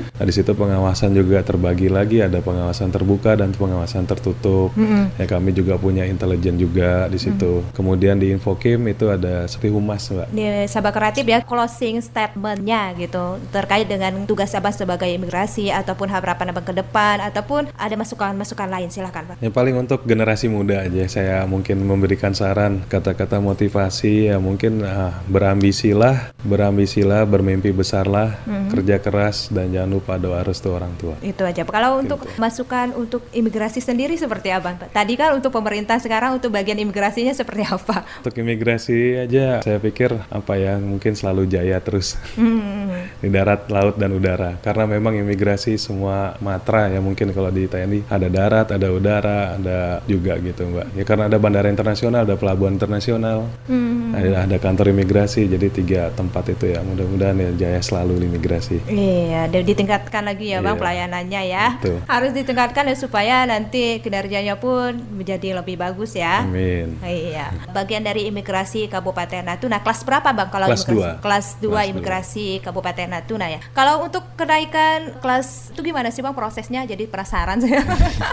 [0.07, 4.71] Nah di situ pengawasan juga terbagi lagi, ada pengawasan terbuka dan pengawasan tertutup.
[5.17, 7.65] Ya kami juga punya intelijen juga di situ.
[7.73, 10.27] Kemudian di Infokim itu ada seperti humas, Mbak.
[10.29, 16.53] di Sabah Kreatif ya closing statementnya gitu terkait dengan tugas Sabah sebagai imigrasi ataupun harapan
[16.53, 19.41] abang ke depan ataupun ada masukan-masukan lain silahkan Pak.
[19.41, 25.17] Yang paling untuk generasi muda aja saya mungkin memberikan saran kata-kata motivasi ya mungkin ah,
[25.25, 28.37] berambisilah, berambisilah, bermimpi besarlah,
[28.69, 31.17] kerja keras dan jangan lupa doa restu orang tua.
[31.25, 31.65] Itu aja.
[31.65, 34.93] Kalau untuk masukan untuk imigrasi sendiri seperti apa Pak?
[34.93, 38.05] Tadi kan untuk pemerintah sekarang untuk bagian imigrasinya seperti apa?
[38.21, 42.19] Untuk imigrasi aja saya pikir apa ya mungkin selalu jaya terus
[43.17, 48.11] di darat, laut dan udara karena memang imigrasi semua matra ya mungkin kalau di TNI
[48.11, 50.91] ada darat, ada udara, ada juga gitu mbak.
[50.99, 53.47] Ya karena ada bandara internasional, ada pelabuhan internasional,
[54.11, 58.83] ada, ada kantor imigrasi jadi tiga tempat itu ya mudah-mudahan ya jaya selalu imigrasi.
[58.89, 60.81] Iya, dan ditingkatkan lagi ya Bang Iya.
[60.83, 61.65] pelayanannya ya.
[61.79, 61.97] Betul.
[62.03, 66.43] Harus ditingkatkan ya supaya nanti kinerjanya pun menjadi lebih bagus ya.
[66.43, 66.99] Amin.
[66.99, 70.97] Iya, bagian dari imigrasi Kabupaten Natuna kelas berapa bang kalau Kelas imigrasi?
[70.97, 71.09] dua.
[71.21, 71.81] Kelas 2 Kelas dua.
[71.85, 73.59] imigrasi Kabupaten Natuna ya.
[73.77, 76.81] Kalau untuk kenaikan kelas itu gimana sih bang prosesnya?
[76.89, 77.85] Jadi penasaran saya.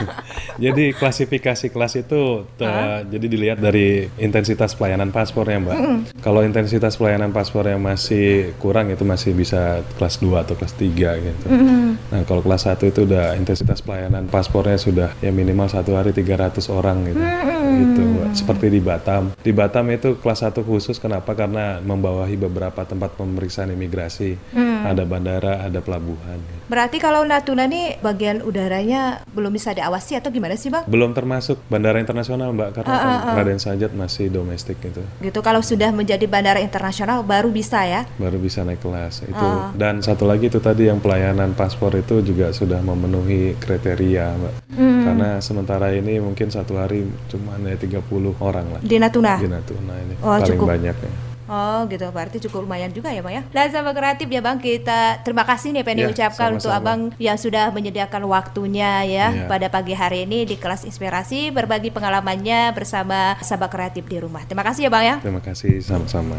[0.64, 5.78] Jadi klasifikasi kelas itu te- jadi dilihat dari intensitas pelayanan paspornya, Mbak.
[6.22, 11.46] Kalau intensitas pelayanan paspornya masih kurang itu masih bisa kelas 2 atau kelas 3 gitu.
[11.98, 16.62] Nah, kalau kelas 1 itu udah intensitas pelayanan paspornya sudah ya minimal satu hari 300
[16.70, 17.22] orang gitu.
[17.74, 18.28] Gitu, Mbak.
[18.38, 19.22] Seperti di Batam.
[19.42, 21.34] Di Batam itu kelas 1 khusus kenapa?
[21.34, 24.38] Karena membawahi beberapa tempat pemeriksaan imigrasi.
[24.95, 26.38] Ada bandara, ada pelabuhan.
[26.64, 30.86] Berarti kalau Natuna nih bagian udaranya belum bisa diawasi atau gimana sih bang?
[30.88, 35.05] Belum termasuk bandara internasional, Mbak, karena kan Raden Sajat masih domestik gitu.
[35.20, 38.07] Gitu kalau sudah menjadi bandara internasional baru bisa ya?
[38.14, 42.55] baru bisa naik kelas itu dan satu lagi itu tadi yang pelayanan paspor itu juga
[42.55, 48.01] sudah memenuhi kriteria mbak karena sementara ini mungkin satu hari cuma ya 30
[48.38, 49.34] orang lah Di Natuna.
[49.40, 50.66] di Natuna ini Oh, paling cukup.
[50.70, 51.12] banyak ya
[51.45, 53.42] Oh gitu, berarti cukup lumayan juga ya Bang ya.
[53.53, 56.88] Dan sama kreatif ya Bang, kita terima kasih nih Penny Ya, ucapkan untuk sama-sama.
[56.97, 59.45] Abang yang sudah menyediakan waktunya ya Iya.
[59.47, 64.40] pada pagi hari ini di kelas inspirasi berbagi pengalamannya bersama sahabat kreatif di rumah.
[64.45, 65.16] Terima kasih ya Bang ya.
[65.20, 66.36] terima kasih sama-sama